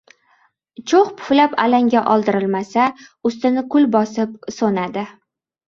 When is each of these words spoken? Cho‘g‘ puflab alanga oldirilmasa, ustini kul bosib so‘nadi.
Cho‘g‘ 0.91 1.11
puflab 1.19 1.53
alanga 1.65 2.03
oldirilmasa, 2.15 2.89
ustini 3.33 3.65
kul 3.77 3.89
bosib 3.99 4.37
so‘nadi. 4.59 5.09